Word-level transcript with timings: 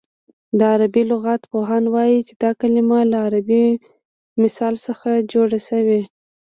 د 0.57 0.59
عربي 0.73 1.03
لغت 1.11 1.41
پوهان 1.51 1.83
وايي 1.93 2.19
چې 2.27 2.33
دا 2.43 2.51
کلمه 2.61 2.99
له 3.11 3.17
عربي 3.25 3.65
مثل 4.41 4.73
څخه 4.85 5.09
جوړه 5.31 5.59
شوې 5.67 6.01